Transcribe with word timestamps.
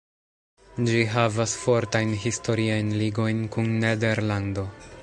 Ĝi 0.87 1.01
havas 1.15 1.53
fortajn 1.65 2.15
historiajn 2.25 2.91
ligojn 3.03 3.47
kun 3.57 3.73
Nederlando. 3.87 4.69